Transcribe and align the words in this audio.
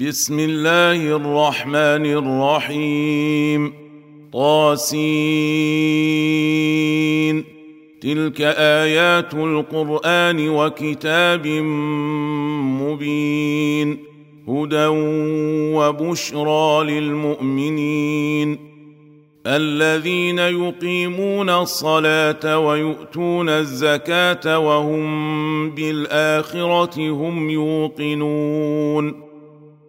بسم 0.00 0.38
الله 0.38 1.16
الرحمن 1.16 2.06
الرحيم. 2.06 3.72
طاسين. 4.32 5.04
تلك 8.00 8.40
آيات 8.40 9.34
القرآن 9.34 10.48
وكتاب 10.48 11.46
مبين. 12.82 13.98
هدى 14.48 14.86
وبشرى 15.76 16.84
للمؤمنين. 16.84 18.58
الذين 19.46 20.38
يقيمون 20.38 21.50
الصلاة 21.50 22.58
ويؤتون 22.58 23.48
الزكاة 23.48 24.58
وهم 24.58 25.70
بالآخرة 25.70 27.10
هم 27.10 27.50
يوقنون. 27.50 29.27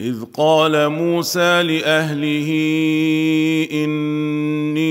إذ 0.00 0.24
قال 0.36 0.88
موسى 0.88 1.62
لأهله 1.62 2.48
إني 3.72 4.90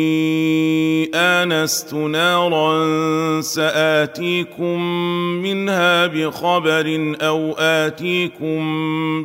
آنست 1.15 1.93
نارا 1.93 3.41
سآتيكم 3.41 4.81
منها 5.41 6.07
بخبر 6.07 7.15
أو 7.21 7.53
آتيكم 7.57 8.59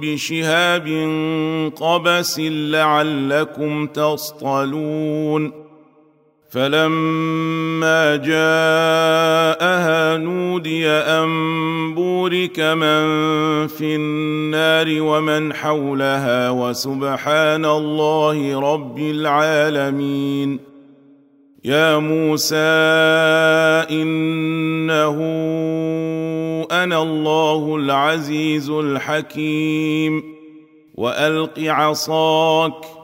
بشهاب 0.01 0.89
قبس 1.77 2.41
لعلكم 2.41 3.87
تصطلون. 3.87 5.64
فلما 6.55 8.17
جاءها 8.17 10.17
نودي 10.17 10.89
ان 10.89 11.95
بورك 11.95 12.61
من 12.61 13.05
في 13.67 13.97
النار 13.97 14.87
ومن 15.03 15.55
حولها 15.55 16.51
وسبحان 16.51 17.65
الله 17.65 18.61
رب 18.73 18.99
العالمين 18.99 20.61
يا 21.65 21.99
موسى 21.99 22.57
انه 23.91 25.17
أنا 26.73 27.03
الله 27.03 27.77
العزيز 27.77 28.71
الحكيم 28.71 30.23
والق 30.95 31.59
عصاك 31.59 33.04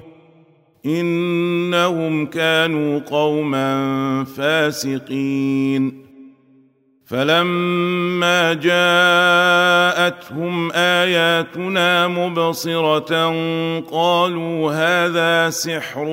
إنهم 0.85 2.25
كانوا 2.25 2.99
قوما 2.99 4.23
فاسقين. 4.23 6.11
فلما 7.05 8.53
جاءتهم 8.53 9.91
آياتنا 10.71 12.07
مبصرة 12.07 13.29
قالوا 13.79 14.71
هذا 14.71 15.49
سحر 15.49 16.05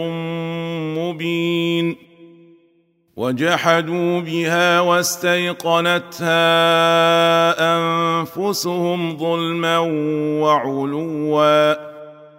مبين. 0.98 1.96
وجحدوا 3.16 4.20
بها 4.20 4.80
واستيقنتها 4.80 6.28
أنفسهم 7.76 9.16
ظلما 9.16 9.78
وعلوا. 10.42 11.87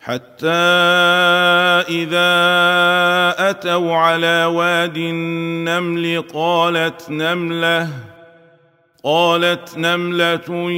حتى 0.00 0.46
إذا 1.88 2.30
أتوا 3.50 3.94
على 3.94 4.44
واد 4.44 4.96
النمل 4.96 6.24
قالت 6.34 7.10
نملة 7.10 7.88
قالت 9.04 9.78
نملة 9.78 10.70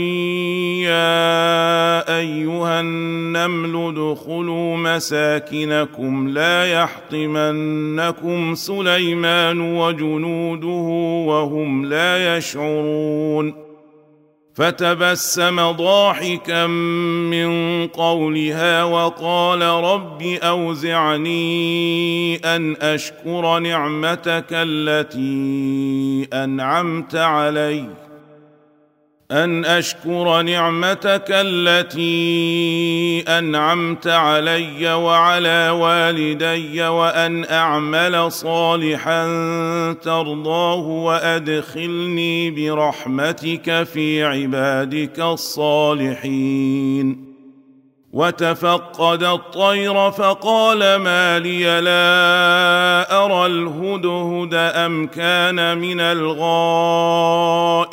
يا 0.82 2.18
أيها 2.18 2.80
النمل 2.80 3.88
ادخلوا 3.88 4.76
مساكنكم 4.76 6.28
لا 6.28 6.72
يحطمنكم 6.72 8.54
سليمان 8.54 9.60
وجنوده 9.60 10.88
وهم 11.28 11.84
لا 11.84 12.36
يشعرون. 12.36 13.61
فتبسم 14.54 15.70
ضاحكا 15.70 16.66
من 16.66 17.86
قولها 17.86 18.84
وقال 18.84 19.62
رب 19.62 20.22
أوزعني 20.22 21.36
أن 22.36 22.76
أشكر 22.80 23.58
نعمتك 23.58 24.46
التي 24.50 26.28
أنعمت 26.32 27.14
علي. 27.14 27.86
أن 29.32 29.64
أشكر 29.64 30.42
نعمتك 30.42 31.24
التي 31.28 32.04
أنعمت 33.28 34.06
علي 34.06 34.92
وعلى 34.92 35.70
والدي 35.70 36.82
وأن 36.82 37.44
أعمل 37.44 38.32
صالحا 38.32 39.26
ترضاه 39.92 40.86
وأدخلني 40.86 42.50
برحمتك 42.50 43.82
في 43.82 44.24
عبادك 44.24 45.20
الصالحين. 45.20 46.52
وتفقد 48.12 49.22
الطير 49.22 50.10
فقال 50.10 50.96
ما 50.96 51.38
لي 51.38 51.80
لا 51.80 53.24
أرى 53.24 53.46
الهدهد 53.46 54.54
أم 54.54 55.06
كان 55.06 55.78
من 55.78 56.00
الغائبين. 56.00 57.92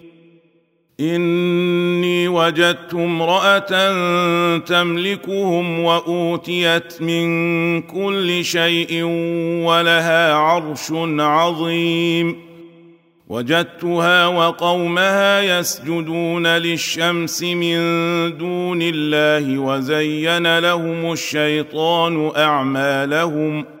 إني 1.01 2.27
وجدت 2.27 2.93
امرأة 2.93 3.69
تملكهم 4.57 5.79
وأوتيت 5.79 7.01
من 7.01 7.81
كل 7.81 8.45
شيء 8.45 9.03
ولها 9.65 10.33
عرش 10.33 10.91
عظيم. 11.19 12.35
وجدتها 13.27 14.27
وقومها 14.27 15.59
يسجدون 15.59 16.47
للشمس 16.47 17.43
من 17.43 17.77
دون 18.37 18.79
الله 18.81 19.59
وزين 19.59 20.59
لهم 20.59 21.11
الشيطان 21.11 22.31
أعمالهم. 22.37 23.80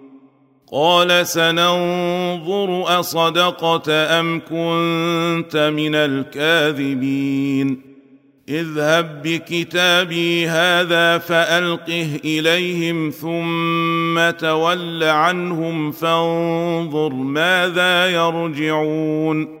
قال 0.73 1.27
سننظر 1.27 2.99
أصدقت 2.99 3.89
أم 3.89 4.39
كنت 4.39 5.71
من 5.75 5.95
الكاذبين. 5.95 7.81
اذهب 8.49 9.21
بكتابي 9.21 10.47
هذا 10.47 11.17
فألقه 11.17 12.19
إليهم 12.25 13.09
ثم 13.09 14.29
تول 14.29 15.03
عنهم 15.03 15.91
فانظر 15.91 17.13
ماذا 17.13 18.09
يرجعون. 18.09 19.60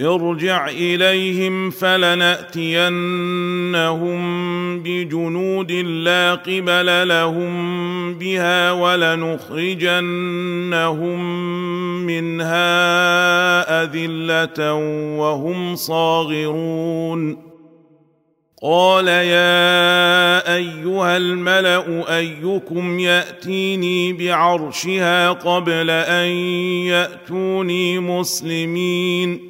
ارجع 0.00 0.68
إليهم 0.68 1.70
فلنأتينهم 1.70 2.80
بجنود 4.82 5.72
لا 5.72 6.34
قبل 6.34 7.08
لهم 7.08 8.14
بها 8.14 8.72
ولنخرجنهم 8.72 9.60
منها 12.06 13.82
أذلة 13.82 14.72
وهم 15.18 15.76
صاغرون. 15.76 17.50
قال 18.62 19.08
يا 19.08 20.54
أيها 20.54 21.16
الملأ 21.16 22.16
أيكم 22.16 22.98
يأتيني 22.98 24.12
بعرشها 24.12 25.30
قبل 25.30 25.90
أن 25.90 26.28
يأتوني 26.86 27.98
مسلمين. 27.98 29.49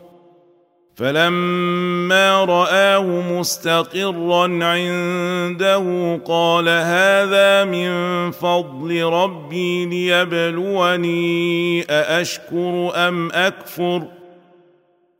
فلما 0.95 2.45
رآه 2.45 3.31
مستقرا 3.31 4.43
عنده 4.65 6.15
قال 6.25 6.69
هذا 6.69 7.65
من 7.65 7.91
فضل 8.31 9.03
ربي 9.03 9.85
ليبلوني 9.85 11.83
أأشكر 11.89 12.91
أم 12.95 13.31
أكفر؟ 13.31 14.03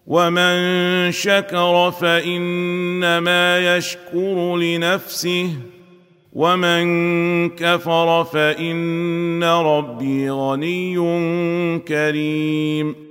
ومن 0.07 1.11
شكر 1.11 1.91
فإنما 1.91 3.77
يشكر 3.77 4.57
لنفسه 4.57 5.49
ومن 6.33 7.49
كفر 7.49 8.23
فإن 8.23 9.43
ربي 9.43 10.29
غني 10.29 10.95
كريم. 11.79 13.10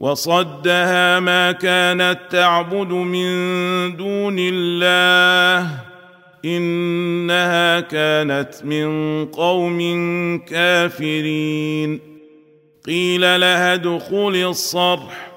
وصدها 0.00 1.20
ما 1.20 1.52
كانت 1.52 2.18
تعبد 2.30 2.92
من 2.92 3.26
دون 3.96 4.36
الله 4.38 5.70
إنها 6.44 7.80
كانت 7.80 8.64
من 8.64 9.24
قوم 9.26 9.78
كافرين. 10.48 12.00
قيل 12.86 13.40
لها 13.40 13.74
ادخل 13.74 14.46
الصرح. 14.48 15.30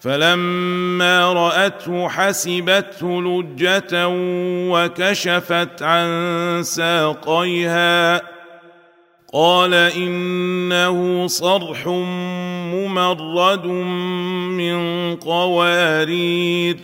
فلما 0.00 1.32
رأته 1.32 2.08
حسبته 2.08 3.22
لجة 3.22 4.08
وكشفت 4.70 5.82
عن 5.82 6.60
ساقيها. 6.62 8.31
قال 9.32 9.74
إنه 9.74 11.26
صرح 11.26 11.86
ممرد 12.74 13.66
من 13.66 15.16
قوارير. 15.16 16.76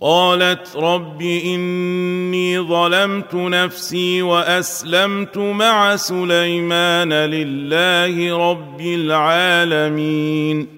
قالت 0.00 0.76
رب 0.76 1.22
إني 1.22 2.60
ظلمت 2.60 3.34
نفسي 3.34 4.22
وأسلمت 4.22 5.38
مع 5.38 5.96
سليمان 5.96 7.12
لله 7.12 8.50
رب 8.50 8.80
العالمين. 8.80 10.77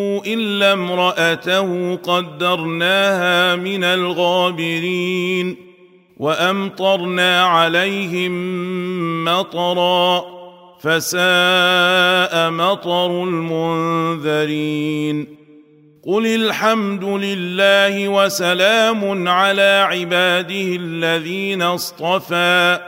الا 0.25 0.73
امراته 0.73 1.95
قدرناها 1.95 3.55
من 3.55 3.83
الغابرين 3.83 5.55
وامطرنا 6.17 7.43
عليهم 7.43 8.33
مطرا 9.25 10.23
فساء 10.81 12.49
مطر 12.49 13.23
المنذرين 13.23 14.61
قل 16.05 16.25
الحمد 16.25 17.03
لله 17.03 18.07
وسلام 18.07 19.27
على 19.27 19.87
عباده 19.89 20.75
الذين 20.75 21.61
اصطفى 21.61 22.79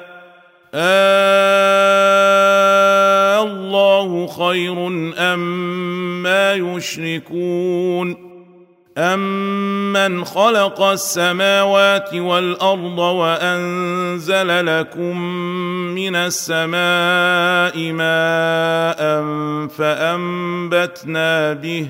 آه 0.74 2.43
الله 3.64 4.28
خير 4.28 4.88
أم 5.18 5.40
ما 6.24 6.54
يشركون 6.54 8.34
أمن 8.98 10.26
خلق 10.26 10.82
السماوات 10.82 12.14
والأرض 12.14 13.00
وأنزل 13.00 14.80
لكم 14.80 15.18
من 15.96 16.16
السماء 16.16 17.92
ماء 17.92 19.02
فأنبتنا 19.68 21.54
به 21.54 21.88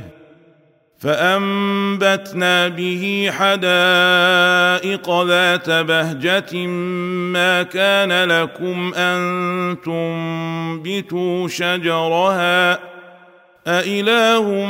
فأنبتنا 1.04 2.68
به 2.68 3.30
حدائق 3.32 5.24
ذات 5.24 5.70
بهجة 5.70 6.68
ما 7.34 7.64
كان 7.64 8.24
لكم 8.24 8.94
أن 8.94 9.78
تنبتوا 9.86 11.48
شجرها 11.48 12.80
أإله 13.68 14.66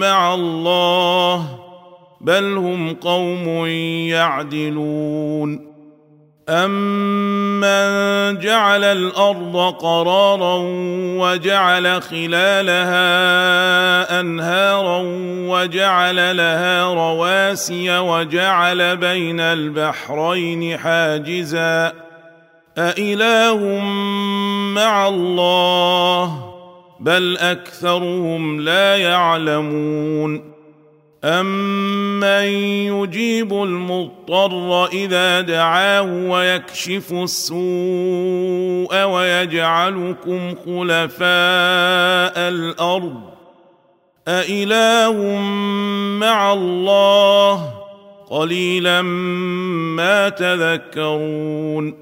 مع 0.00 0.34
الله 0.34 1.58
بل 2.20 2.56
هم 2.56 2.94
قوم 2.94 3.66
يعدلون 4.06 5.71
امن 6.48 8.38
جعل 8.38 8.84
الأرض 8.84 9.74
قرارا 9.80 10.58
وجعل 11.18 12.02
خلالها 12.02 13.00
انهارا 14.20 15.02
وجعل 15.48 16.36
لها 16.36 16.94
رواسي 16.94 17.98
وجعل 17.98 18.96
بين 18.96 19.40
البحرين 19.40 20.78
حاجزا 20.78 21.92
أإله 22.78 23.78
مع 24.74 25.08
الله 25.08 26.52
بل 27.00 27.38
أكثرهم 27.38 28.60
لا 28.60 28.96
يعلمون 28.96 30.51
امن 31.24 32.44
يجيب 32.92 33.52
المضطر 33.52 34.86
اذا 34.86 35.40
دعاه 35.40 36.02
ويكشف 36.02 37.12
السوء 37.12 39.04
ويجعلكم 39.04 40.54
خلفاء 40.54 42.48
الأرض 42.48 43.20
أإله 44.28 45.38
مع 46.18 46.52
الله 46.52 47.74
قليلا 48.30 49.02
ما 49.02 50.28
تذكرون 50.28 52.01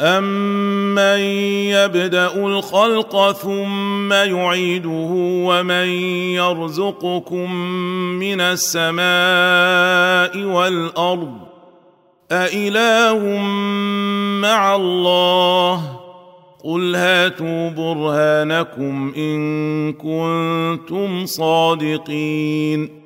امن 0.00 1.20
يبدا 1.70 2.36
الخلق 2.46 3.32
ثم 3.32 4.12
يعيده 4.12 5.08
ومن 5.46 5.88
يرزقكم 6.36 7.52
من 8.18 8.40
السماء 8.40 8.96
والارض 10.44 11.38
أإله 12.32 13.38
مع 14.42 14.76
الله 14.76 16.00
قل 16.64 16.94
هاتوا 16.94 17.70
برهانكم 17.70 19.12
ان 19.16 19.92
كنتم 19.92 21.26
صادقين 21.26 23.05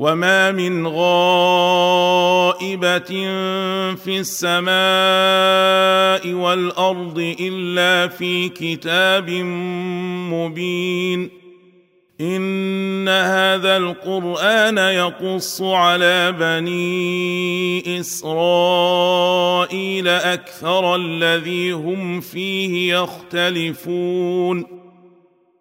وما 0.00 0.52
من 0.52 0.86
غائبه 0.86 1.90
في 3.94 4.18
السماء 4.20 4.72
والارض 6.32 7.34
الا 7.40 8.08
في 8.08 8.48
كتاب 8.48 9.30
مبين 10.32 11.30
ان 12.20 13.08
هذا 13.08 13.76
القران 13.76 14.78
يقص 14.78 15.62
على 15.62 16.32
بني 16.32 18.00
اسرائيل 18.00 18.88
أكثر 20.08 20.96
الذي 20.96 21.72
هم 21.72 22.20
فيه 22.20 22.94
يختلفون 22.94 24.79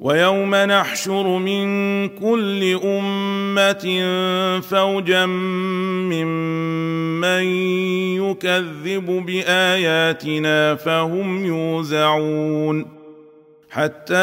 ويوم 0.00 0.54
نحشر 0.54 1.38
من 1.38 2.08
كل 2.08 2.80
أمة 2.84 3.84
فوجا 4.60 5.26
ممن 6.06 7.44
يكذب 8.16 9.06
بآياتنا 9.26 10.74
فهم 10.74 11.46
يوزعون 11.46 12.86
حتى 13.70 14.14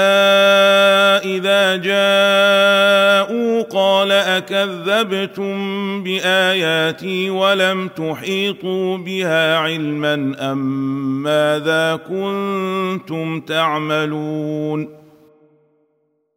إذا 1.24 1.76
جاءوا 1.76 3.62
قال 3.62 4.12
أكذبتم 4.12 5.54
بآياتي 6.04 7.30
ولم 7.30 7.88
تحيطوا 7.88 8.98
بها 8.98 9.58
علما 9.58 10.36
أم 10.52 11.24
ماذا 11.24 11.96
كنتم 11.96 13.40
تعملون 13.40 15.07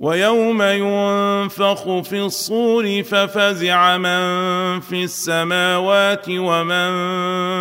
ويوم 0.00 0.62
ينفخ 0.62 2.00
في 2.00 2.20
الصور 2.20 3.02
ففزع 3.02 3.96
من 3.96 4.80
في 4.80 5.04
السماوات 5.04 6.26
ومن 6.28 6.90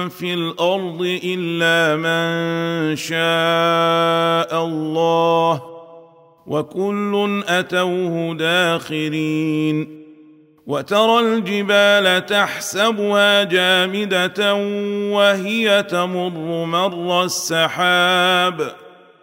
في 0.10 0.34
الأرض 0.34 1.20
إلا 1.24 1.96
من 1.96 2.96
شاء 2.96 4.66
الله 4.66 5.62
وكل 6.48 7.44
أتوه 7.48 8.36
داخرين 8.36 10.04
وترى 10.68 11.20
الجبال 11.20 12.26
تحسبها 12.26 13.44
جامدة 13.44 14.56
وهي 15.14 15.84
تمر 15.84 16.66
مر 16.66 17.24
السحاب 17.24 18.74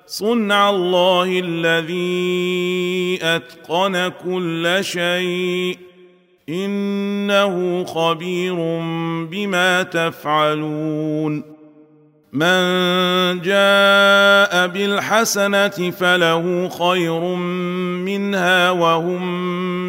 صنع 0.07 0.71
الله 0.71 1.41
الذي 1.45 2.90
أتقن 3.23 4.09
كل 4.25 4.79
شيء 4.81 5.79
إنه 6.49 7.85
خبير 7.85 8.55
بما 9.31 9.83
تفعلون 9.83 11.61
من 12.33 13.41
جاء 13.41 14.67
بالحسنة 14.67 15.91
فله 15.91 16.69
خير 16.69 17.21
منها 18.05 18.71
وهم 18.71 19.23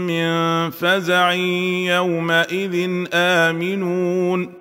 من 0.07 0.69
فزع 0.69 1.31
يومئذ 1.31 3.05
آمنون 3.13 4.60